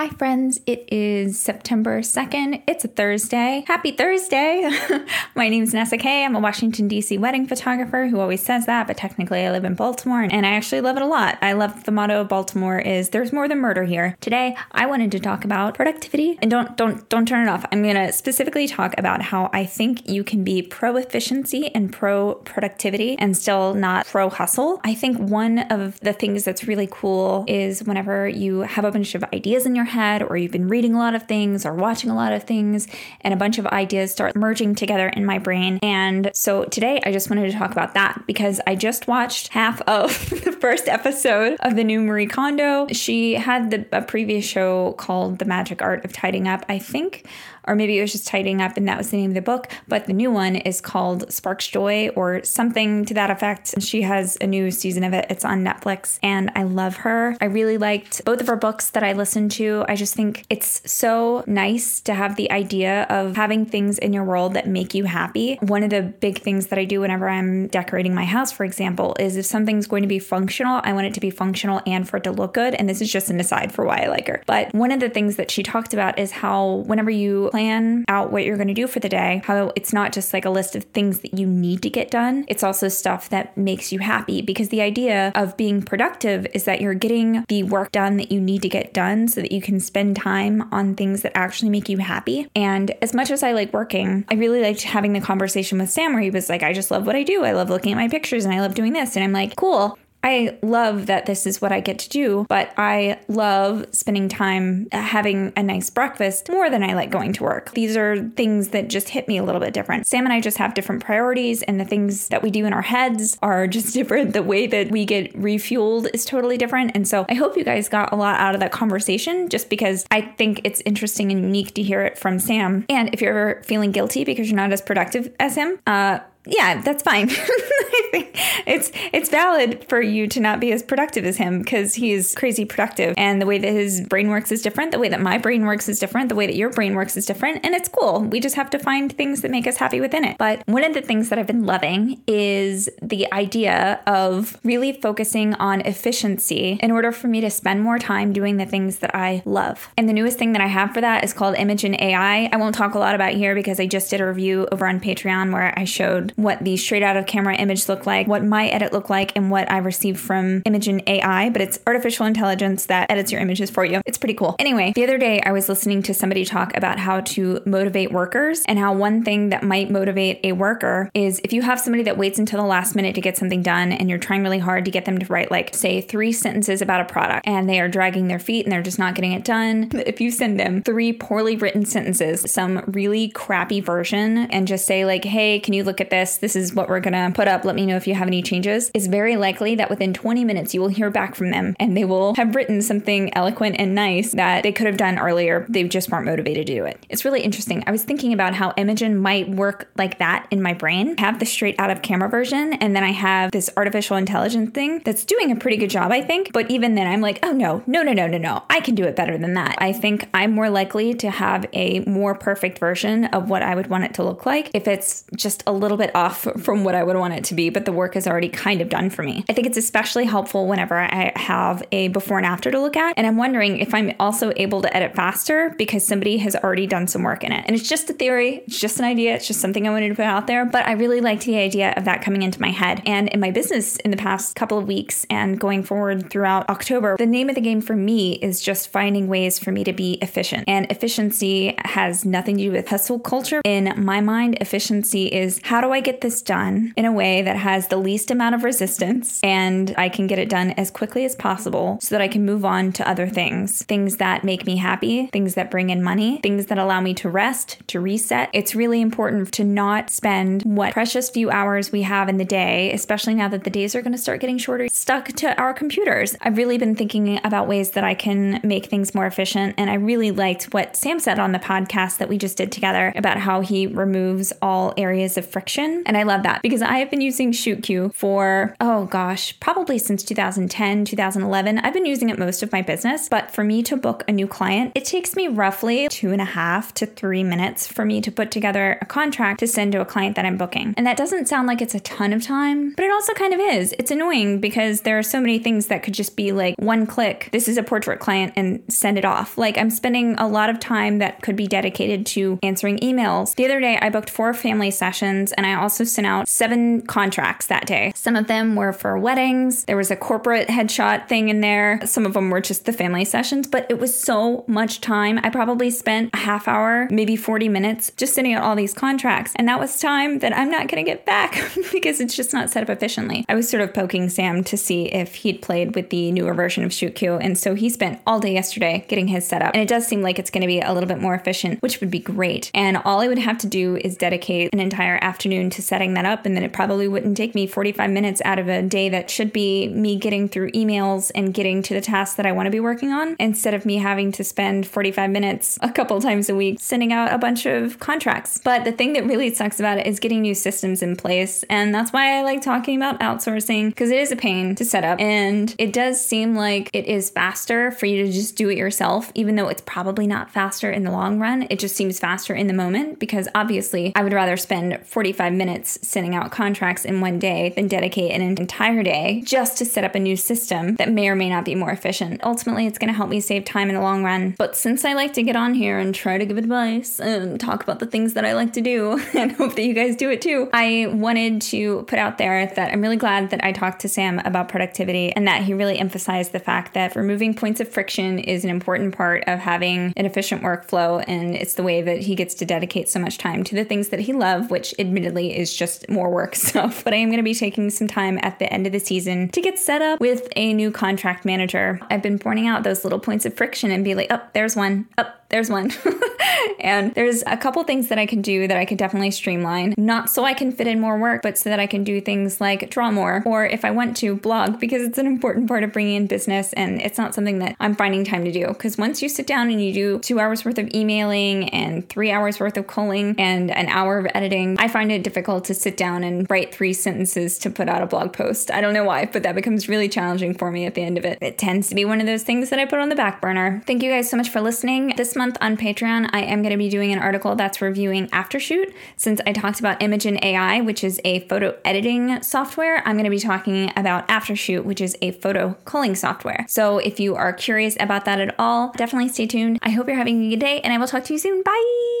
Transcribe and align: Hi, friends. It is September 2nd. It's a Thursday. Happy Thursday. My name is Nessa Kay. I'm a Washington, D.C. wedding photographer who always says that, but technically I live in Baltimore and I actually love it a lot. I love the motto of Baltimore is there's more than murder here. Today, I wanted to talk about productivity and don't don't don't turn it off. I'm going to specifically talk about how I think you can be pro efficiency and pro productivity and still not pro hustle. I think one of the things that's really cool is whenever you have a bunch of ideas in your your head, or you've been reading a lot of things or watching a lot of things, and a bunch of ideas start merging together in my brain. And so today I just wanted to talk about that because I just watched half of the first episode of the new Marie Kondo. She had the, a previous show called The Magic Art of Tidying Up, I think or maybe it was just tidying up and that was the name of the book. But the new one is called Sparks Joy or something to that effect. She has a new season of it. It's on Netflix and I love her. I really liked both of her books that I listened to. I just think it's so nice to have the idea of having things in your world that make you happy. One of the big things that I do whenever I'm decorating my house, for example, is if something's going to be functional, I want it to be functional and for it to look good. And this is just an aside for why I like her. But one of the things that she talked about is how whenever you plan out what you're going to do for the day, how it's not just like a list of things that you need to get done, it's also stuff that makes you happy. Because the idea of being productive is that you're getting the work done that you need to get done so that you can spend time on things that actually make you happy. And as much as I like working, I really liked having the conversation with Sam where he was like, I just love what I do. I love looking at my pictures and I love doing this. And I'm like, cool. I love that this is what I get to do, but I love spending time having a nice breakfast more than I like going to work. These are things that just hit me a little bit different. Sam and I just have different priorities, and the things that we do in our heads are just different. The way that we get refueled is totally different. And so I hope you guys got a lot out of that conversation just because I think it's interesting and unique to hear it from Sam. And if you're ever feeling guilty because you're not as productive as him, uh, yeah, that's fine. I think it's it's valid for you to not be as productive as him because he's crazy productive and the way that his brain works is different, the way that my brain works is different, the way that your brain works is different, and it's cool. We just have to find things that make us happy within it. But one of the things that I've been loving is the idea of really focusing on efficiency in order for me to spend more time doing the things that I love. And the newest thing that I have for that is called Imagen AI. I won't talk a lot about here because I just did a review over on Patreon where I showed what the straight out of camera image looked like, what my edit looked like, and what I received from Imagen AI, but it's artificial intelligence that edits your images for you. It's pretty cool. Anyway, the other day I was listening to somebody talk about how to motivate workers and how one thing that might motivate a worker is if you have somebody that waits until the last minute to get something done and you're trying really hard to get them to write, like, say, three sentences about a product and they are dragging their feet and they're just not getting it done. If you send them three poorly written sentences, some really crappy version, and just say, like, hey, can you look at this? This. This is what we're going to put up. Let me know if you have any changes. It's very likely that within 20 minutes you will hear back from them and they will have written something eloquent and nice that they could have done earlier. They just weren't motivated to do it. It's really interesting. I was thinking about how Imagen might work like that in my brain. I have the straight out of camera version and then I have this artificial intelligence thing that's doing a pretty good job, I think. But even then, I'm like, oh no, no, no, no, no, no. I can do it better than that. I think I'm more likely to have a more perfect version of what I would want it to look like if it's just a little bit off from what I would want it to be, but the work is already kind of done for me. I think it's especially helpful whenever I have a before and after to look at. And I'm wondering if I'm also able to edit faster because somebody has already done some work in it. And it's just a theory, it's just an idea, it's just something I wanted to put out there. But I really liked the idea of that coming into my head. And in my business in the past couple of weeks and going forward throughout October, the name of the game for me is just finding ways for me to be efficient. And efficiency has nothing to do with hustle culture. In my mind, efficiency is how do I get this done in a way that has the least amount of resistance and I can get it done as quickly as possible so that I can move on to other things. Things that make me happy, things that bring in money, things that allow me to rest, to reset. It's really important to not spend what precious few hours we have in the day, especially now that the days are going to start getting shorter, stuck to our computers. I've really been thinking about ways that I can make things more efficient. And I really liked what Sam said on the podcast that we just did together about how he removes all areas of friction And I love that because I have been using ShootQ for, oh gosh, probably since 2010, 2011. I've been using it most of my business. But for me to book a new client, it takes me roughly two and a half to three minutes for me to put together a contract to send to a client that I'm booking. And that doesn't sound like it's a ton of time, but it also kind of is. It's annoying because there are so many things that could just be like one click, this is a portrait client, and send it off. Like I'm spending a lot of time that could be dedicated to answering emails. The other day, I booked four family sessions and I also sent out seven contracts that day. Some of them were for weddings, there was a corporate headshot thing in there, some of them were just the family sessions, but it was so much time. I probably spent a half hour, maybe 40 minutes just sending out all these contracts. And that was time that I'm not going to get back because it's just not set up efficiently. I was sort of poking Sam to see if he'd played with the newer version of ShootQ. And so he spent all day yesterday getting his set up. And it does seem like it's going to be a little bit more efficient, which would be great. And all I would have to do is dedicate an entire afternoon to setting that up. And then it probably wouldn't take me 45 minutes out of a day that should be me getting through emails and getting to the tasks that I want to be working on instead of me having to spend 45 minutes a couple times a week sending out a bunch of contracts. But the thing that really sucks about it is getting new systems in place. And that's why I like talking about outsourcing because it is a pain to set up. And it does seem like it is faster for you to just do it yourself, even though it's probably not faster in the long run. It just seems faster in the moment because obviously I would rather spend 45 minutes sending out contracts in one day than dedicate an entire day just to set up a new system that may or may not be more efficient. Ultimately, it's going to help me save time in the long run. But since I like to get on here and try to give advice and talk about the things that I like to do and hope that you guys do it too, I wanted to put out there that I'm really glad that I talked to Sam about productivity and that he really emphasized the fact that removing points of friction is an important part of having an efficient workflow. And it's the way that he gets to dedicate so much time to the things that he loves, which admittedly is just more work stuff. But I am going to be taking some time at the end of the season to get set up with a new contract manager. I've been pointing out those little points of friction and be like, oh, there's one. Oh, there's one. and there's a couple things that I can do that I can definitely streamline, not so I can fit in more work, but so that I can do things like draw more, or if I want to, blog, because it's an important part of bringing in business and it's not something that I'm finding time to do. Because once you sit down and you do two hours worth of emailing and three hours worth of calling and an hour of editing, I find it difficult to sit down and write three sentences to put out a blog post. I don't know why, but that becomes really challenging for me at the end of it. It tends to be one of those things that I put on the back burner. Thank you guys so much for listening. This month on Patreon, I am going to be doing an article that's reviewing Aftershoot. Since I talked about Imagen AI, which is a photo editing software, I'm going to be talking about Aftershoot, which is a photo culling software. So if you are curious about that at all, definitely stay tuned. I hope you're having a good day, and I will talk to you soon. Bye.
Hi, 0.00 0.08
friends. 0.08 0.58
It 0.64 0.88
is 0.90 1.38
September 1.38 2.00
2nd. 2.00 2.62
It's 2.66 2.86
a 2.86 2.88
Thursday. 2.88 3.64
Happy 3.66 3.90
Thursday. 3.90 4.70
My 5.34 5.50
name 5.50 5.64
is 5.64 5.74
Nessa 5.74 5.98
Kay. 5.98 6.24
I'm 6.24 6.34
a 6.34 6.40
Washington, 6.40 6.88
D.C. 6.88 7.18
wedding 7.18 7.46
photographer 7.46 8.06
who 8.06 8.18
always 8.18 8.42
says 8.42 8.64
that, 8.64 8.86
but 8.86 8.96
technically 8.96 9.44
I 9.44 9.50
live 9.50 9.66
in 9.66 9.74
Baltimore 9.74 10.22
and 10.22 10.46
I 10.46 10.52
actually 10.52 10.80
love 10.80 10.96
it 10.96 11.02
a 11.02 11.06
lot. 11.06 11.36
I 11.42 11.52
love 11.52 11.84
the 11.84 11.92
motto 11.92 12.22
of 12.22 12.28
Baltimore 12.28 12.78
is 12.78 13.10
there's 13.10 13.30
more 13.30 13.46
than 13.46 13.58
murder 13.58 13.84
here. 13.84 14.16
Today, 14.22 14.56
I 14.72 14.86
wanted 14.86 15.12
to 15.12 15.20
talk 15.20 15.44
about 15.44 15.74
productivity 15.74 16.38
and 16.40 16.50
don't 16.50 16.78
don't 16.78 17.06
don't 17.10 17.28
turn 17.28 17.46
it 17.46 17.50
off. 17.50 17.66
I'm 17.70 17.82
going 17.82 17.96
to 17.96 18.10
specifically 18.10 18.68
talk 18.68 18.94
about 18.96 19.20
how 19.20 19.50
I 19.52 19.66
think 19.66 20.08
you 20.08 20.24
can 20.24 20.44
be 20.44 20.62
pro 20.62 20.96
efficiency 20.96 21.70
and 21.74 21.92
pro 21.92 22.36
productivity 22.36 23.18
and 23.18 23.36
still 23.36 23.74
not 23.74 24.06
pro 24.06 24.30
hustle. 24.30 24.80
I 24.82 24.94
think 24.94 25.18
one 25.18 25.58
of 25.70 26.00
the 26.00 26.14
things 26.14 26.44
that's 26.44 26.64
really 26.64 26.88
cool 26.90 27.44
is 27.46 27.84
whenever 27.84 28.26
you 28.26 28.60
have 28.60 28.86
a 28.86 28.90
bunch 28.90 29.14
of 29.14 29.22
ideas 29.34 29.66
in 29.66 29.74
your 29.74 29.80
your 29.80 29.89
head, 29.90 30.22
or 30.22 30.36
you've 30.36 30.52
been 30.52 30.68
reading 30.68 30.94
a 30.94 30.98
lot 30.98 31.14
of 31.14 31.24
things 31.24 31.64
or 31.64 31.74
watching 31.74 32.10
a 32.10 32.14
lot 32.14 32.32
of 32.32 32.44
things, 32.44 32.88
and 33.20 33.34
a 33.34 33.36
bunch 33.36 33.58
of 33.58 33.66
ideas 33.66 34.10
start 34.10 34.34
merging 34.34 34.74
together 34.74 35.08
in 35.08 35.24
my 35.24 35.38
brain. 35.38 35.78
And 35.82 36.30
so 36.34 36.64
today 36.64 37.00
I 37.04 37.12
just 37.12 37.30
wanted 37.30 37.50
to 37.50 37.58
talk 37.58 37.72
about 37.72 37.94
that 37.94 38.22
because 38.26 38.60
I 38.66 38.74
just 38.74 39.06
watched 39.06 39.48
half 39.48 39.80
of 39.82 40.30
the 40.44 40.52
first 40.52 40.88
episode 40.88 41.56
of 41.60 41.76
the 41.76 41.84
new 41.84 42.00
Marie 42.00 42.26
Kondo. 42.26 42.86
She 42.92 43.34
had 43.34 43.70
the, 43.70 43.86
a 43.92 44.02
previous 44.02 44.44
show 44.44 44.92
called 44.92 45.38
The 45.38 45.44
Magic 45.44 45.82
Art 45.82 46.04
of 46.04 46.12
Tidying 46.12 46.48
Up, 46.48 46.64
I 46.68 46.78
think 46.78 47.26
or 47.66 47.74
maybe 47.74 47.98
it 47.98 48.02
was 48.02 48.12
just 48.12 48.26
tidying 48.26 48.60
up 48.60 48.76
and 48.76 48.88
that 48.88 48.98
was 48.98 49.10
the 49.10 49.16
name 49.16 49.30
of 49.30 49.34
the 49.34 49.42
book. 49.42 49.68
But 49.88 50.06
the 50.06 50.12
new 50.12 50.30
one 50.30 50.56
is 50.56 50.80
called 50.80 51.32
Sparks 51.32 51.66
Joy 51.68 52.08
or 52.10 52.42
something 52.44 53.04
to 53.06 53.14
that 53.14 53.30
effect. 53.30 53.82
She 53.82 54.02
has 54.02 54.36
a 54.40 54.46
new 54.46 54.70
season 54.70 55.04
of 55.04 55.12
it. 55.12 55.26
It's 55.30 55.44
on 55.44 55.64
Netflix 55.64 56.18
and 56.22 56.50
I 56.54 56.64
love 56.64 56.96
her. 56.98 57.36
I 57.40 57.46
really 57.46 57.78
liked 57.78 58.24
both 58.24 58.40
of 58.40 58.46
her 58.46 58.56
books 58.56 58.90
that 58.90 59.02
I 59.02 59.12
listened 59.12 59.50
to. 59.52 59.84
I 59.88 59.96
just 59.96 60.14
think 60.14 60.44
it's 60.50 60.82
so 60.90 61.44
nice 61.46 62.00
to 62.02 62.14
have 62.14 62.36
the 62.36 62.50
idea 62.50 63.04
of 63.04 63.36
having 63.36 63.66
things 63.66 63.98
in 63.98 64.12
your 64.12 64.24
world 64.24 64.54
that 64.54 64.66
make 64.66 64.94
you 64.94 65.04
happy. 65.04 65.56
One 65.60 65.82
of 65.82 65.90
the 65.90 66.02
big 66.02 66.40
things 66.40 66.68
that 66.68 66.78
I 66.78 66.84
do 66.84 67.00
whenever 67.00 67.28
I'm 67.28 67.68
decorating 67.68 68.14
my 68.14 68.24
house, 68.24 68.52
for 68.52 68.64
example, 68.64 69.16
is 69.18 69.36
if 69.36 69.46
something's 69.46 69.86
going 69.86 70.02
to 70.02 70.08
be 70.08 70.18
functional, 70.18 70.80
I 70.84 70.92
want 70.92 71.06
it 71.06 71.14
to 71.14 71.20
be 71.20 71.30
functional 71.30 71.80
and 71.86 72.08
for 72.08 72.16
it 72.18 72.24
to 72.24 72.32
look 72.32 72.54
good. 72.54 72.74
And 72.74 72.88
this 72.88 73.00
is 73.00 73.10
just 73.10 73.30
an 73.30 73.40
aside 73.40 73.72
for 73.72 73.84
why 73.84 74.02
I 74.02 74.06
like 74.06 74.26
her. 74.28 74.42
But 74.46 74.74
one 74.74 74.92
of 74.92 75.00
the 75.00 75.10
things 75.10 75.36
that 75.36 75.50
she 75.50 75.62
talked 75.62 75.92
about 75.92 76.18
is 76.18 76.30
how 76.30 76.84
whenever 76.86 77.10
you 77.10 77.49
plan 77.50 78.04
out 78.08 78.32
what 78.32 78.44
you're 78.44 78.56
going 78.56 78.68
to 78.68 78.74
do 78.74 78.86
for 78.86 79.00
the 79.00 79.08
day, 79.08 79.42
how 79.44 79.72
it's 79.76 79.92
not 79.92 80.12
just 80.12 80.32
like 80.32 80.44
a 80.44 80.50
list 80.50 80.76
of 80.76 80.84
things 80.84 81.20
that 81.20 81.38
you 81.38 81.46
need 81.46 81.82
to 81.82 81.90
get 81.90 82.10
done, 82.10 82.44
it's 82.48 82.62
also 82.62 82.88
stuff 82.88 83.28
that 83.30 83.56
makes 83.56 83.92
you 83.92 83.98
happy. 83.98 84.42
Because 84.42 84.68
the 84.68 84.80
idea 84.80 85.32
of 85.34 85.56
being 85.56 85.82
productive 85.82 86.46
is 86.54 86.64
that 86.64 86.80
you're 86.80 86.94
getting 86.94 87.44
the 87.48 87.62
work 87.64 87.92
done 87.92 88.16
that 88.16 88.32
you 88.32 88.40
need 88.40 88.62
to 88.62 88.68
get 88.68 88.92
done 88.92 89.28
so 89.28 89.40
that 89.40 89.52
you 89.52 89.60
can 89.60 89.80
spend 89.80 90.16
time 90.16 90.62
on 90.72 90.94
things 90.94 91.22
that 91.22 91.36
actually 91.36 91.70
make 91.70 91.88
you 91.88 91.98
happy. 91.98 92.48
And 92.54 92.90
as 93.02 93.14
much 93.14 93.30
as 93.30 93.42
I 93.42 93.52
like 93.52 93.72
working, 93.72 94.24
I 94.28 94.34
really 94.34 94.62
liked 94.62 94.82
having 94.82 95.12
the 95.12 95.20
conversation 95.20 95.78
with 95.78 95.90
Sam 95.90 96.12
where 96.12 96.22
he 96.22 96.30
was 96.30 96.48
like, 96.48 96.62
I 96.62 96.72
just 96.72 96.90
love 96.90 97.06
what 97.06 97.16
I 97.16 97.22
do. 97.22 97.44
I 97.44 97.52
love 97.52 97.70
looking 97.70 97.92
at 97.92 97.96
my 97.96 98.08
pictures 98.08 98.44
and 98.44 98.54
I 98.54 98.60
love 98.60 98.74
doing 98.74 98.92
this. 98.92 99.16
And 99.16 99.24
I'm 99.24 99.32
like, 99.32 99.56
cool. 99.56 99.98
I 100.22 100.58
love 100.62 101.06
that 101.06 101.26
this 101.26 101.46
is 101.46 101.60
what 101.60 101.72
I 101.72 101.80
get 101.80 101.98
to 102.00 102.08
do, 102.08 102.46
but 102.48 102.72
I 102.76 103.20
love 103.28 103.86
spending 103.92 104.28
time 104.28 104.88
having 104.92 105.52
a 105.56 105.62
nice 105.62 105.90
breakfast 105.90 106.48
more 106.50 106.68
than 106.68 106.82
I 106.82 106.94
like 106.94 107.10
going 107.10 107.32
to 107.34 107.42
work. 107.42 107.72
These 107.72 107.96
are 107.96 108.28
things 108.30 108.68
that 108.68 108.88
just 108.88 109.08
hit 109.08 109.28
me 109.28 109.38
a 109.38 109.42
little 109.42 109.60
bit 109.60 109.72
different. 109.72 110.06
Sam 110.06 110.24
and 110.24 110.32
I 110.32 110.40
just 110.40 110.58
have 110.58 110.74
different 110.74 111.02
priorities, 111.02 111.62
and 111.62 111.80
the 111.80 111.84
things 111.84 112.28
that 112.28 112.42
we 112.42 112.50
do 112.50 112.66
in 112.66 112.72
our 112.72 112.82
heads 112.82 113.38
are 113.42 113.66
just 113.80 113.94
different. 113.94 114.32
The 114.32 114.42
way 114.42 114.66
that 114.66 114.90
we 114.90 115.04
get 115.04 115.32
refueled 115.34 116.08
is 116.12 116.24
totally 116.24 116.58
different. 116.58 116.92
And 116.94 117.06
so 117.06 117.24
I 117.28 117.34
hope 117.34 117.56
you 117.56 117.64
guys 117.64 117.88
got 117.88 118.12
a 118.12 118.16
lot 118.16 118.38
out 118.40 118.54
of 118.54 118.60
that 118.60 118.72
conversation 118.72 119.48
just 119.48 119.70
because 119.70 120.06
I 120.10 120.20
think 120.20 120.60
it's 120.64 120.82
interesting 120.84 121.30
and 121.32 121.40
unique 121.42 121.74
to 121.74 121.82
hear 121.82 122.02
it 122.02 122.18
from 122.18 122.38
Sam. 122.38 122.84
And 122.88 123.12
if 123.12 123.20
you're 123.20 123.36
ever 123.36 123.62
feeling 123.64 123.92
guilty 123.92 124.24
because 124.24 124.48
you're 124.48 124.56
not 124.56 124.72
as 124.72 124.82
productive 124.82 125.34
as 125.38 125.56
him, 125.56 125.78
uh, 125.86 126.20
yeah, 126.46 126.80
that's 126.80 127.02
fine. 127.02 127.28
I 127.30 128.08
think 128.10 128.30
it's 128.66 128.90
it's 129.12 129.28
valid 129.28 129.84
for 129.88 130.00
you 130.00 130.26
to 130.28 130.40
not 130.40 130.58
be 130.58 130.72
as 130.72 130.82
productive 130.82 131.24
as 131.26 131.36
him 131.36 131.58
because 131.58 131.94
he's 131.94 132.34
crazy 132.34 132.64
productive 132.64 133.14
and 133.18 133.42
the 133.42 133.46
way 133.46 133.58
that 133.58 133.70
his 133.70 134.00
brain 134.00 134.30
works 134.30 134.50
is 134.50 134.62
different, 134.62 134.92
the 134.92 134.98
way 134.98 135.08
that 135.10 135.20
my 135.20 135.36
brain 135.36 135.66
works 135.66 135.88
is 135.88 135.98
different, 135.98 136.30
the 136.30 136.34
way 136.34 136.46
that 136.46 136.56
your 136.56 136.70
brain 136.70 136.94
works 136.94 137.16
is 137.16 137.26
different, 137.26 137.64
and 137.64 137.74
it's 137.74 137.88
cool. 137.88 138.22
We 138.22 138.40
just 138.40 138.56
have 138.56 138.70
to 138.70 138.78
find 138.78 139.12
things 139.12 139.42
that 139.42 139.50
make 139.50 139.66
us 139.66 139.76
happy 139.76 140.00
within 140.00 140.24
it. 140.24 140.38
But 140.38 140.62
one 140.66 140.82
of 140.82 140.94
the 140.94 141.02
things 141.02 141.28
that 141.28 141.38
I've 141.38 141.46
been 141.46 141.66
loving 141.66 142.22
is 142.26 142.88
the 143.02 143.30
idea 143.32 144.00
of 144.06 144.58
really 144.64 144.92
focusing 144.92 145.54
on 145.54 145.82
efficiency 145.82 146.78
in 146.82 146.90
order 146.90 147.12
for 147.12 147.28
me 147.28 147.42
to 147.42 147.50
spend 147.50 147.82
more 147.82 147.98
time 147.98 148.32
doing 148.32 148.56
the 148.56 148.66
things 148.66 149.00
that 149.00 149.14
I 149.14 149.42
love. 149.44 149.90
And 149.98 150.08
the 150.08 150.14
newest 150.14 150.38
thing 150.38 150.52
that 150.52 150.62
I 150.62 150.68
have 150.68 150.94
for 150.94 151.02
that 151.02 151.22
is 151.22 151.34
called 151.34 151.56
Imagen 151.56 152.00
AI. 152.00 152.48
I 152.50 152.56
won't 152.56 152.74
talk 152.74 152.94
a 152.94 152.98
lot 152.98 153.14
about 153.14 153.34
here 153.34 153.54
because 153.54 153.78
I 153.78 153.86
just 153.86 154.10
did 154.10 154.22
a 154.22 154.26
review 154.26 154.66
over 154.72 154.86
on 154.86 155.00
Patreon 155.00 155.52
where 155.52 155.78
I 155.78 155.84
showed 155.84 156.29
what 156.36 156.62
the 156.64 156.76
straight 156.76 157.02
out 157.02 157.16
of 157.16 157.26
camera 157.26 157.54
image 157.54 157.88
looked 157.88 158.06
like, 158.06 158.26
what 158.26 158.44
my 158.44 158.68
edit 158.68 158.92
looked 158.92 159.10
like, 159.10 159.32
and 159.36 159.50
what 159.50 159.70
I 159.70 159.78
received 159.78 160.20
from 160.20 160.62
Imagen 160.62 161.02
AI, 161.06 161.50
but 161.50 161.62
it's 161.62 161.78
artificial 161.86 162.26
intelligence 162.26 162.86
that 162.86 163.10
edits 163.10 163.32
your 163.32 163.40
images 163.40 163.70
for 163.70 163.84
you. 163.84 164.00
It's 164.06 164.18
pretty 164.18 164.34
cool. 164.34 164.56
Anyway, 164.58 164.92
the 164.94 165.04
other 165.04 165.18
day 165.18 165.40
I 165.44 165.52
was 165.52 165.68
listening 165.68 166.02
to 166.04 166.14
somebody 166.14 166.44
talk 166.44 166.76
about 166.76 166.98
how 166.98 167.20
to 167.20 167.60
motivate 167.66 168.12
workers 168.12 168.62
and 168.66 168.78
how 168.78 168.92
one 168.92 169.24
thing 169.24 169.50
that 169.50 169.62
might 169.62 169.90
motivate 169.90 170.40
a 170.44 170.52
worker 170.52 171.10
is 171.14 171.40
if 171.44 171.52
you 171.52 171.62
have 171.62 171.80
somebody 171.80 172.02
that 172.04 172.18
waits 172.18 172.38
until 172.38 172.60
the 172.60 172.66
last 172.66 172.94
minute 172.94 173.14
to 173.14 173.20
get 173.20 173.36
something 173.36 173.62
done 173.62 173.92
and 173.92 174.08
you're 174.08 174.18
trying 174.18 174.42
really 174.42 174.58
hard 174.58 174.84
to 174.84 174.90
get 174.90 175.04
them 175.04 175.18
to 175.18 175.26
write, 175.26 175.50
like, 175.50 175.74
say, 175.74 176.00
three 176.00 176.32
sentences 176.32 176.82
about 176.82 177.00
a 177.00 177.04
product 177.04 177.46
and 177.46 177.68
they 177.68 177.80
are 177.80 177.88
dragging 177.88 178.28
their 178.28 178.38
feet 178.38 178.66
and 178.66 178.72
they're 178.72 178.82
just 178.82 178.98
not 178.98 179.14
getting 179.14 179.32
it 179.32 179.44
done. 179.44 179.90
If 179.92 180.20
you 180.20 180.30
send 180.30 180.58
them 180.58 180.82
three 180.82 181.12
poorly 181.12 181.56
written 181.56 181.84
sentences, 181.84 182.50
some 182.50 182.84
really 182.86 183.28
crappy 183.28 183.80
version, 183.80 184.38
and 184.50 184.66
just 184.68 184.86
say, 184.86 185.04
like, 185.04 185.24
hey, 185.24 185.60
can 185.60 185.74
you 185.74 185.84
look 185.84 186.00
at 186.00 186.10
this? 186.10 186.19
This. 186.20 186.36
This 186.36 186.54
is 186.54 186.74
what 186.74 186.90
we're 186.90 187.00
going 187.00 187.14
to 187.14 187.32
put 187.34 187.48
up. 187.48 187.64
Let 187.64 187.74
me 187.74 187.86
know 187.86 187.96
if 187.96 188.06
you 188.06 188.14
have 188.14 188.26
any 188.26 188.42
changes. 188.42 188.90
It's 188.92 189.06
very 189.06 189.38
likely 189.38 189.76
that 189.76 189.88
within 189.88 190.12
20 190.12 190.44
minutes 190.44 190.74
you 190.74 190.80
will 190.82 190.88
hear 190.88 191.08
back 191.08 191.34
from 191.34 191.50
them 191.50 191.74
and 191.80 191.96
they 191.96 192.04
will 192.04 192.34
have 192.34 192.54
written 192.54 192.82
something 192.82 193.34
eloquent 193.34 193.76
and 193.78 193.94
nice 193.94 194.32
that 194.32 194.62
they 194.62 194.70
could 194.70 194.86
have 194.86 194.98
done 194.98 195.18
earlier. 195.18 195.64
They 195.70 195.84
just 195.84 196.10
weren't 196.10 196.26
motivated 196.26 196.66
to 196.66 196.74
do 196.74 196.84
it. 196.84 197.06
It's 197.08 197.24
really 197.24 197.40
interesting. 197.40 197.82
I 197.86 197.90
was 197.90 198.04
thinking 198.04 198.34
about 198.34 198.52
how 198.52 198.72
Imagen 198.72 199.16
might 199.16 199.48
work 199.48 199.90
like 199.96 200.18
that 200.18 200.46
in 200.50 200.60
my 200.60 200.74
brain. 200.74 201.14
I 201.16 201.22
have 201.22 201.38
the 201.38 201.46
straight 201.46 201.76
out 201.78 201.88
of 201.88 202.02
camera 202.02 202.28
version 202.28 202.74
and 202.74 202.94
then 202.94 203.02
I 203.02 203.12
have 203.12 203.50
this 203.50 203.70
artificial 203.78 204.18
intelligence 204.18 204.72
thing 204.72 205.00
that's 205.06 205.24
doing 205.24 205.50
a 205.50 205.56
pretty 205.56 205.78
good 205.78 205.88
job, 205.88 206.12
I 206.12 206.20
think. 206.20 206.52
But 206.52 206.70
even 206.70 206.96
then, 206.96 207.06
I'm 207.06 207.22
like, 207.22 207.38
oh 207.42 207.52
no, 207.52 207.82
no, 207.86 208.02
no, 208.02 208.12
no, 208.12 208.26
no, 208.26 208.36
no. 208.36 208.62
I 208.68 208.80
can 208.80 208.94
do 208.94 209.04
it 209.04 209.16
better 209.16 209.38
than 209.38 209.54
that. 209.54 209.76
I 209.78 209.94
think 209.94 210.28
I'm 210.34 210.52
more 210.52 210.68
likely 210.68 211.14
to 211.14 211.30
have 211.30 211.64
a 211.72 212.00
more 212.00 212.34
perfect 212.34 212.78
version 212.78 213.24
of 213.24 213.48
what 213.48 213.62
I 213.62 213.74
would 213.74 213.86
want 213.86 214.04
it 214.04 214.12
to 214.14 214.22
look 214.22 214.44
like 214.44 214.70
if 214.74 214.86
it's 214.86 215.24
just 215.34 215.62
a 215.66 215.72
little 215.72 215.96
bit 215.96 216.09
off 216.14 216.46
from 216.62 216.84
what 216.84 216.94
I 216.94 217.02
would 217.02 217.16
want 217.16 217.34
it 217.34 217.44
to 217.44 217.54
be, 217.54 217.70
but 217.70 217.84
the 217.84 217.92
work 217.92 218.16
is 218.16 218.26
already 218.26 218.48
kind 218.48 218.80
of 218.80 218.88
done 218.88 219.10
for 219.10 219.22
me. 219.22 219.44
I 219.48 219.52
think 219.52 219.66
it's 219.66 219.76
especially 219.76 220.24
helpful 220.24 220.66
whenever 220.66 220.98
I 220.98 221.32
have 221.36 221.82
a 221.92 222.08
before 222.08 222.38
and 222.38 222.46
after 222.46 222.70
to 222.70 222.80
look 222.80 222.96
at. 222.96 223.14
And 223.16 223.26
I'm 223.26 223.36
wondering 223.36 223.78
if 223.78 223.94
I'm 223.94 224.12
also 224.20 224.52
able 224.56 224.82
to 224.82 224.96
edit 224.96 225.14
faster 225.14 225.74
because 225.78 226.06
somebody 226.06 226.38
has 226.38 226.56
already 226.56 226.86
done 226.86 227.06
some 227.06 227.22
work 227.22 227.44
in 227.44 227.52
it. 227.52 227.64
And 227.66 227.76
it's 227.76 227.88
just 227.88 228.10
a 228.10 228.12
theory, 228.12 228.62
it's 228.66 228.80
just 228.80 228.98
an 228.98 229.04
idea, 229.04 229.34
it's 229.34 229.46
just 229.46 229.60
something 229.60 229.86
I 229.86 229.90
wanted 229.90 230.08
to 230.08 230.14
put 230.14 230.24
out 230.24 230.46
there. 230.46 230.64
But 230.64 230.86
I 230.86 230.92
really 230.92 231.20
liked 231.20 231.44
the 231.44 231.56
idea 231.56 231.94
of 231.96 232.04
that 232.04 232.22
coming 232.22 232.42
into 232.42 232.60
my 232.60 232.70
head. 232.70 233.02
And 233.06 233.28
in 233.28 233.40
my 233.40 233.50
business 233.50 233.96
in 233.96 234.10
the 234.10 234.16
past 234.16 234.56
couple 234.56 234.78
of 234.78 234.86
weeks 234.86 235.26
and 235.30 235.58
going 235.58 235.82
forward 235.82 236.30
throughout 236.30 236.68
October, 236.68 237.16
the 237.16 237.26
name 237.26 237.48
of 237.48 237.54
the 237.54 237.60
game 237.60 237.80
for 237.80 237.96
me 237.96 238.34
is 238.34 238.60
just 238.60 238.88
finding 238.88 239.28
ways 239.28 239.58
for 239.58 239.72
me 239.72 239.84
to 239.84 239.92
be 239.92 240.14
efficient. 240.22 240.64
And 240.68 240.90
efficiency 240.90 241.74
has 241.84 242.24
nothing 242.24 242.56
to 242.58 242.64
do 242.64 242.72
with 242.72 242.88
hustle 242.88 243.18
culture. 243.18 243.60
In 243.64 243.94
my 243.96 244.20
mind, 244.20 244.58
efficiency 244.60 245.26
is 245.26 245.60
how 245.64 245.80
do 245.80 245.92
I 245.92 245.99
get 246.00 246.20
this 246.20 246.42
done 246.42 246.92
in 246.96 247.04
a 247.04 247.12
way 247.12 247.42
that 247.42 247.56
has 247.56 247.88
the 247.88 247.96
least 247.96 248.30
amount 248.30 248.54
of 248.54 248.64
resistance 248.64 249.40
and 249.42 249.94
I 249.96 250.08
can 250.08 250.26
get 250.26 250.38
it 250.38 250.48
done 250.48 250.70
as 250.72 250.90
quickly 250.90 251.24
as 251.24 251.34
possible 251.34 251.98
so 252.00 252.14
that 252.14 252.22
I 252.22 252.28
can 252.28 252.44
move 252.44 252.64
on 252.64 252.92
to 252.92 253.08
other 253.08 253.28
things. 253.28 253.82
Things 253.84 254.16
that 254.16 254.44
make 254.44 254.66
me 254.66 254.76
happy, 254.76 255.26
things 255.28 255.54
that 255.54 255.70
bring 255.70 255.90
in 255.90 256.02
money, 256.02 256.38
things 256.42 256.66
that 256.66 256.78
allow 256.78 257.00
me 257.00 257.14
to 257.14 257.28
rest, 257.28 257.78
to 257.88 258.00
reset. 258.00 258.50
It's 258.52 258.74
really 258.74 259.00
important 259.00 259.52
to 259.52 259.64
not 259.64 260.10
spend 260.10 260.62
what 260.62 260.92
precious 260.92 261.30
few 261.30 261.50
hours 261.50 261.92
we 261.92 262.02
have 262.02 262.28
in 262.28 262.36
the 262.36 262.44
day, 262.44 262.92
especially 262.92 263.34
now 263.34 263.48
that 263.48 263.64
the 263.64 263.70
days 263.70 263.94
are 263.94 264.02
going 264.02 264.12
to 264.12 264.18
start 264.18 264.40
getting 264.40 264.58
shorter, 264.58 264.88
stuck 264.88 265.28
to 265.28 265.58
our 265.60 265.72
computers. 265.74 266.36
I've 266.40 266.56
really 266.56 266.78
been 266.78 266.96
thinking 266.96 267.40
about 267.44 267.68
ways 267.68 267.90
that 267.92 268.04
I 268.04 268.14
can 268.14 268.60
make 268.62 268.86
things 268.86 269.14
more 269.14 269.26
efficient. 269.26 269.74
And 269.78 269.90
I 269.90 269.94
really 269.94 270.30
liked 270.30 270.72
what 270.72 270.96
Sam 270.96 271.18
said 271.18 271.38
on 271.38 271.52
the 271.52 271.58
podcast 271.58 272.18
that 272.18 272.28
we 272.28 272.38
just 272.38 272.56
did 272.56 272.72
together 272.72 273.12
about 273.16 273.38
how 273.38 273.60
he 273.60 273.86
removes 273.86 274.52
all 274.62 274.94
areas 274.96 275.36
of 275.36 275.46
friction 275.46 275.89
And 276.06 276.16
I 276.16 276.22
love 276.22 276.42
that 276.42 276.62
because 276.62 276.82
I 276.82 276.98
have 276.98 277.10
been 277.10 277.20
using 277.20 277.52
ShootQ 277.52 278.14
for, 278.14 278.74
oh 278.80 279.06
gosh, 279.06 279.58
probably 279.60 279.98
since 279.98 280.22
2010, 280.22 281.04
2011. 281.04 281.78
I've 281.78 281.94
been 281.94 282.06
using 282.06 282.28
it 282.30 282.38
most 282.38 282.62
of 282.62 282.72
my 282.72 282.82
business. 282.82 283.28
But 283.28 283.50
for 283.50 283.64
me 283.64 283.82
to 283.84 283.96
book 283.96 284.24
a 284.28 284.32
new 284.32 284.46
client, 284.46 284.92
it 284.94 285.04
takes 285.04 285.36
me 285.36 285.48
roughly 285.48 286.08
two 286.08 286.32
and 286.32 286.40
a 286.40 286.46
half 286.46 286.94
to 286.94 287.06
three 287.06 287.44
minutes 287.44 287.86
for 287.86 288.04
me 288.04 288.20
to 288.20 288.30
put 288.30 288.50
together 288.50 288.98
a 289.00 289.06
contract 289.06 289.60
to 289.60 289.66
send 289.66 289.92
to 289.92 290.00
a 290.00 290.04
client 290.04 290.36
that 290.36 290.44
I'm 290.44 290.56
booking. 290.56 290.94
And 290.96 291.06
that 291.06 291.16
doesn't 291.16 291.48
sound 291.48 291.66
like 291.66 291.80
it's 291.82 291.94
a 291.94 292.00
ton 292.00 292.32
of 292.32 292.42
time, 292.42 292.92
but 292.94 293.04
it 293.04 293.12
also 293.12 293.32
kind 293.34 293.54
of 293.54 293.60
is. 293.60 293.94
It's 293.98 294.10
annoying 294.10 294.60
because 294.60 295.02
there 295.02 295.18
are 295.18 295.22
so 295.22 295.40
many 295.40 295.58
things 295.58 295.86
that 295.86 296.02
could 296.02 296.14
just 296.14 296.36
be 296.36 296.52
like 296.52 296.74
one 296.78 297.06
click, 297.06 297.48
this 297.52 297.68
is 297.68 297.76
a 297.76 297.82
portrait 297.82 298.20
client, 298.20 298.52
and 298.56 298.82
send 298.88 299.18
it 299.18 299.24
off. 299.24 299.56
Like 299.58 299.78
I'm 299.78 299.90
spending 299.90 300.34
a 300.36 300.48
lot 300.48 300.70
of 300.70 300.80
time 300.80 301.18
that 301.18 301.42
could 301.42 301.56
be 301.56 301.66
dedicated 301.66 302.26
to 302.26 302.58
answering 302.62 302.98
emails. 302.98 303.54
The 303.54 303.64
other 303.64 303.80
day, 303.80 303.98
I 304.00 304.10
booked 304.10 304.30
four 304.30 304.54
family 304.54 304.90
sessions 304.90 305.52
and 305.52 305.66
I 305.66 305.74
also 305.80 306.04
sent 306.04 306.26
out 306.26 306.48
seven 306.48 307.02
contracts 307.02 307.66
that 307.66 307.86
day. 307.86 308.12
Some 308.14 308.36
of 308.36 308.46
them 308.46 308.76
were 308.76 308.92
for 308.92 309.18
weddings, 309.18 309.84
there 309.84 309.96
was 309.96 310.10
a 310.10 310.16
corporate 310.16 310.68
headshot 310.68 311.28
thing 311.28 311.48
in 311.48 311.60
there, 311.60 312.00
some 312.04 312.26
of 312.26 312.34
them 312.34 312.50
were 312.50 312.60
just 312.60 312.84
the 312.84 312.92
family 312.92 313.24
sessions, 313.24 313.66
but 313.66 313.86
it 313.90 313.98
was 313.98 314.18
so 314.18 314.64
much 314.66 315.00
time. 315.00 315.40
I 315.42 315.50
probably 315.50 315.90
spent 315.90 316.30
a 316.34 316.38
half 316.38 316.68
hour, 316.68 317.08
maybe 317.10 317.36
40 317.36 317.68
minutes 317.68 318.12
just 318.16 318.34
sending 318.34 318.54
out 318.54 318.62
all 318.62 318.76
these 318.76 318.94
contracts. 318.94 319.52
And 319.56 319.68
that 319.68 319.80
was 319.80 319.98
time 319.98 320.40
that 320.40 320.56
I'm 320.56 320.70
not 320.70 320.88
going 320.88 321.04
to 321.04 321.10
get 321.10 321.24
back 321.24 321.62
because 321.92 322.20
it's 322.20 322.34
just 322.34 322.52
not 322.52 322.70
set 322.70 322.82
up 322.82 322.90
efficiently. 322.90 323.44
I 323.48 323.54
was 323.54 323.68
sort 323.68 323.82
of 323.82 323.94
poking 323.94 324.28
Sam 324.28 324.62
to 324.64 324.76
see 324.76 325.06
if 325.06 325.36
he'd 325.36 325.62
played 325.62 325.94
with 325.94 326.10
the 326.10 326.32
newer 326.32 326.54
version 326.54 326.84
of 326.84 326.90
ShootQ. 326.90 327.38
And 327.42 327.56
so 327.56 327.74
he 327.74 327.88
spent 327.88 328.20
all 328.26 328.40
day 328.40 328.52
yesterday 328.52 329.04
getting 329.08 329.28
his 329.28 329.46
set 329.46 329.62
up. 329.62 329.74
And 329.74 329.82
it 329.82 329.88
does 329.88 330.06
seem 330.06 330.22
like 330.22 330.38
it's 330.38 330.50
going 330.50 330.62
to 330.62 330.66
be 330.66 330.80
a 330.80 330.92
little 330.92 331.08
bit 331.08 331.20
more 331.20 331.34
efficient, 331.34 331.80
which 331.82 332.00
would 332.00 332.10
be 332.10 332.18
great. 332.18 332.70
And 332.74 332.96
all 332.98 333.20
I 333.20 333.28
would 333.28 333.38
have 333.38 333.58
to 333.58 333.66
do 333.66 333.96
is 333.96 334.16
dedicate 334.16 334.70
an 334.72 334.80
entire 334.80 335.18
afternoon 335.22 335.69
to 335.70 335.82
setting 335.82 336.14
that 336.14 336.24
up. 336.24 336.46
And 336.46 336.56
then 336.56 336.62
it 336.62 336.72
probably 336.72 337.08
wouldn't 337.08 337.36
take 337.36 337.54
me 337.54 337.66
45 337.66 338.10
minutes 338.10 338.42
out 338.44 338.58
of 338.58 338.68
a 338.68 338.82
day 338.82 339.08
that 339.08 339.30
should 339.30 339.52
be 339.52 339.88
me 339.88 340.16
getting 340.16 340.48
through 340.48 340.70
emails 340.72 341.30
and 341.34 341.54
getting 341.54 341.82
to 341.82 341.94
the 341.94 342.00
tasks 342.00 342.36
that 342.36 342.46
I 342.46 342.52
want 342.52 342.66
to 342.66 342.70
be 342.70 342.80
working 342.80 343.10
on 343.10 343.36
instead 343.38 343.74
of 343.74 343.84
me 343.84 343.96
having 343.96 344.32
to 344.32 344.44
spend 344.44 344.86
45 344.86 345.30
minutes 345.30 345.78
a 345.82 345.90
couple 345.90 346.20
times 346.20 346.48
a 346.48 346.54
week 346.54 346.78
sending 346.80 347.12
out 347.12 347.32
a 347.32 347.38
bunch 347.38 347.66
of 347.66 347.98
contracts. 347.98 348.58
But 348.62 348.84
the 348.84 348.92
thing 348.92 349.12
that 349.14 349.24
really 349.24 349.54
sucks 349.54 349.78
about 349.80 349.98
it 349.98 350.06
is 350.06 350.20
getting 350.20 350.42
new 350.42 350.54
systems 350.54 351.02
in 351.02 351.16
place. 351.16 351.62
And 351.64 351.94
that's 351.94 352.12
why 352.12 352.38
I 352.38 352.42
like 352.42 352.62
talking 352.62 352.96
about 352.96 353.20
outsourcing 353.20 353.88
because 353.88 354.10
it 354.10 354.18
is 354.18 354.32
a 354.32 354.36
pain 354.36 354.74
to 354.76 354.84
set 354.84 355.04
up. 355.04 355.20
And 355.20 355.74
it 355.78 355.92
does 355.92 356.24
seem 356.24 356.54
like 356.54 356.90
it 356.92 357.06
is 357.06 357.30
faster 357.30 357.90
for 357.90 358.06
you 358.06 358.24
to 358.24 358.32
just 358.32 358.56
do 358.56 358.68
it 358.68 358.78
yourself, 358.78 359.30
even 359.34 359.56
though 359.56 359.68
it's 359.68 359.82
probably 359.86 360.26
not 360.26 360.50
faster 360.50 360.90
in 360.90 361.04
the 361.04 361.10
long 361.10 361.38
run. 361.38 361.66
It 361.70 361.78
just 361.78 361.96
seems 361.96 362.18
faster 362.18 362.54
in 362.54 362.66
the 362.66 362.72
moment 362.72 363.18
because 363.18 363.48
obviously 363.54 364.12
I 364.14 364.22
would 364.22 364.32
rather 364.32 364.56
spend 364.56 365.00
45 365.06 365.49
minutes 365.52 365.98
sending 366.02 366.34
out 366.34 366.50
contracts 366.50 367.04
in 367.04 367.20
one 367.20 367.38
day 367.38 367.70
than 367.70 367.88
dedicate 367.88 368.32
an 368.32 368.42
entire 368.42 369.02
day 369.02 369.42
just 369.44 369.78
to 369.78 369.84
set 369.84 370.04
up 370.04 370.14
a 370.14 370.20
new 370.20 370.36
system 370.36 370.96
that 370.96 371.10
may 371.10 371.28
or 371.28 371.34
may 371.34 371.48
not 371.48 371.64
be 371.64 371.74
more 371.74 371.90
efficient. 371.90 372.40
Ultimately, 372.44 372.86
it's 372.86 372.98
going 372.98 373.08
to 373.08 373.16
help 373.16 373.30
me 373.30 373.40
save 373.40 373.64
time 373.64 373.88
in 373.88 373.94
the 373.94 374.00
long 374.00 374.22
run. 374.22 374.54
But 374.58 374.76
since 374.76 375.04
I 375.04 375.14
like 375.14 375.32
to 375.34 375.42
get 375.42 375.56
on 375.56 375.74
here 375.74 375.98
and 375.98 376.14
try 376.14 376.38
to 376.38 376.44
give 376.44 376.58
advice 376.58 377.20
and 377.20 377.58
talk 377.58 377.82
about 377.82 377.98
the 377.98 378.06
things 378.06 378.34
that 378.34 378.44
I 378.44 378.52
like 378.52 378.72
to 378.74 378.80
do 378.80 379.20
and 379.34 379.52
hope 379.52 379.74
that 379.76 379.82
you 379.82 379.94
guys 379.94 380.16
do 380.16 380.30
it 380.30 380.42
too, 380.42 380.68
I 380.72 381.08
wanted 381.12 381.62
to 381.62 382.02
put 382.02 382.18
out 382.18 382.38
there 382.38 382.66
that 382.66 382.92
I'm 382.92 383.00
really 383.00 383.16
glad 383.16 383.50
that 383.50 383.64
I 383.64 383.72
talked 383.72 384.00
to 384.02 384.08
Sam 384.08 384.40
about 384.40 384.68
productivity 384.68 385.32
and 385.32 385.46
that 385.46 385.62
he 385.62 385.74
really 385.74 385.98
emphasized 385.98 386.52
the 386.52 386.58
fact 386.58 386.94
that 386.94 387.16
removing 387.16 387.54
points 387.54 387.80
of 387.80 387.88
friction 387.88 388.38
is 388.38 388.64
an 388.64 388.70
important 388.70 389.14
part 389.14 389.44
of 389.46 389.58
having 389.58 390.12
an 390.16 390.26
efficient 390.26 390.62
workflow. 390.62 391.24
And 391.26 391.54
it's 391.54 391.74
the 391.74 391.82
way 391.82 392.02
that 392.02 392.20
he 392.20 392.34
gets 392.34 392.54
to 392.56 392.64
dedicate 392.64 393.08
so 393.08 393.18
much 393.18 393.38
time 393.38 393.64
to 393.64 393.74
the 393.74 393.84
things 393.84 394.08
that 394.08 394.20
he 394.20 394.32
loves, 394.32 394.68
which 394.70 394.94
admittedly 394.98 395.39
is 395.48 395.74
just 395.74 396.08
more 396.08 396.30
work 396.30 396.54
stuff. 396.56 397.04
But 397.04 397.14
I 397.14 397.16
am 397.16 397.28
going 397.28 397.38
to 397.38 397.42
be 397.42 397.54
taking 397.54 397.90
some 397.90 398.08
time 398.08 398.38
at 398.42 398.58
the 398.58 398.72
end 398.72 398.86
of 398.86 398.92
the 398.92 399.00
season 399.00 399.48
to 399.50 399.60
get 399.60 399.78
set 399.78 400.02
up 400.02 400.20
with 400.20 400.48
a 400.56 400.74
new 400.74 400.90
contract 400.90 401.44
manager. 401.44 402.00
I've 402.10 402.22
been 402.22 402.38
pointing 402.38 402.66
out 402.66 402.82
those 402.82 403.04
little 403.04 403.20
points 403.20 403.46
of 403.46 403.54
friction 403.54 403.90
and 403.90 404.04
be 404.04 404.14
like, 404.14 404.28
oh, 404.30 404.40
there's 404.52 404.76
one. 404.76 405.08
Oh, 405.18 405.32
there's 405.50 405.68
one. 405.68 405.92
and 406.80 407.14
there's 407.14 407.42
a 407.46 407.56
couple 407.56 407.82
things 407.84 408.08
that 408.08 408.18
I 408.18 408.26
can 408.26 408.40
do 408.40 408.66
that 408.66 408.76
I 408.76 408.84
can 408.84 408.96
definitely 408.96 409.30
streamline, 409.30 409.94
not 409.96 410.30
so 410.30 410.44
I 410.44 410.54
can 410.54 410.72
fit 410.72 410.86
in 410.86 411.00
more 411.00 411.18
work, 411.18 411.42
but 411.42 411.58
so 411.58 411.68
that 411.70 411.80
I 411.80 411.86
can 411.86 412.04
do 412.04 412.20
things 412.20 412.60
like 412.60 412.90
draw 412.90 413.10
more, 413.10 413.42
or 413.44 413.66
if 413.66 413.84
I 413.84 413.90
want 413.90 414.16
to, 414.18 414.36
blog, 414.36 414.80
because 414.80 415.02
it's 415.02 415.18
an 415.18 415.26
important 415.26 415.68
part 415.68 415.84
of 415.84 415.92
bringing 415.92 416.16
in 416.16 416.26
business 416.26 416.72
and 416.74 417.00
it's 417.02 417.18
not 417.18 417.34
something 417.34 417.58
that 417.58 417.76
I'm 417.80 417.94
finding 417.94 418.24
time 418.24 418.44
to 418.44 418.52
do. 418.52 418.66
Because 418.68 418.96
once 418.96 419.22
you 419.22 419.28
sit 419.28 419.46
down 419.46 419.70
and 419.70 419.82
you 419.82 419.92
do 419.92 420.18
two 420.20 420.40
hours 420.40 420.64
worth 420.64 420.78
of 420.78 420.88
emailing 420.94 421.68
and 421.70 422.08
three 422.08 422.30
hours 422.30 422.60
worth 422.60 422.76
of 422.76 422.86
calling 422.86 423.34
and 423.38 423.70
an 423.70 423.88
hour 423.88 424.18
of 424.18 424.26
editing, 424.34 424.76
I 424.78 424.88
find 424.88 425.12
it 425.12 425.22
difficult 425.22 425.64
to 425.66 425.74
sit 425.74 425.96
down 425.96 426.24
and 426.24 426.48
write 426.50 426.74
three 426.74 426.92
sentences 426.92 427.58
to 427.58 427.70
put 427.70 427.88
out 427.88 428.02
a 428.02 428.06
blog 428.06 428.32
post. 428.32 428.70
I 428.70 428.80
don't 428.80 428.94
know 428.94 429.04
why, 429.04 429.26
but 429.26 429.42
that 429.42 429.54
becomes 429.54 429.88
really 429.88 430.08
challenging 430.08 430.54
for 430.54 430.70
me 430.70 430.86
at 430.86 430.94
the 430.94 431.02
end 431.02 431.18
of 431.18 431.24
it. 431.24 431.38
It 431.40 431.58
tends 431.58 431.88
to 431.88 431.94
be 431.94 432.04
one 432.04 432.20
of 432.20 432.26
those 432.26 432.42
things 432.42 432.70
that 432.70 432.78
I 432.78 432.84
put 432.84 433.00
on 433.00 433.08
the 433.08 433.16
back 433.16 433.40
burner. 433.40 433.82
Thank 433.86 434.02
you 434.02 434.10
guys 434.10 434.30
so 434.30 434.36
much 434.36 434.48
for 434.48 434.60
listening. 434.60 435.14
This 435.16 435.36
month 435.40 435.56
on 435.62 435.74
Patreon, 435.74 436.28
I 436.34 436.42
am 436.42 436.60
going 436.60 436.72
to 436.72 436.76
be 436.76 436.90
doing 436.90 437.14
an 437.14 437.18
article 437.18 437.56
that's 437.56 437.80
reviewing 437.80 438.28
Aftershoot. 438.28 438.92
Since 439.16 439.40
I 439.46 439.54
talked 439.54 439.80
about 439.80 439.98
Imagen 440.00 440.38
AI, 440.44 440.82
which 440.82 441.02
is 441.02 441.18
a 441.24 441.40
photo 441.48 441.78
editing 441.82 442.42
software, 442.42 443.02
I'm 443.08 443.14
going 443.16 443.24
to 443.24 443.30
be 443.30 443.38
talking 443.38 443.90
about 443.96 444.28
Aftershoot, 444.28 444.84
which 444.84 445.00
is 445.00 445.16
a 445.22 445.30
photo 445.30 445.78
culling 445.86 446.14
software. 446.14 446.66
So 446.68 446.98
if 446.98 447.18
you 447.18 447.36
are 447.36 447.54
curious 447.54 447.96
about 447.98 448.26
that 448.26 448.38
at 448.38 448.54
all, 448.58 448.92
definitely 448.98 449.30
stay 449.30 449.46
tuned. 449.46 449.78
I 449.80 449.88
hope 449.88 450.08
you're 450.08 450.16
having 450.16 450.44
a 450.44 450.50
good 450.50 450.60
day, 450.60 450.82
and 450.82 450.92
I 450.92 450.98
will 450.98 451.06
talk 451.06 451.24
to 451.24 451.32
you 451.32 451.38
soon. 451.38 451.62
Bye. 451.62 452.20